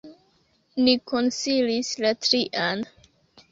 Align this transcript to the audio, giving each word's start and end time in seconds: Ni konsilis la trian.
Ni 0.87 0.95
konsilis 1.11 1.93
la 2.07 2.17
trian. 2.25 2.85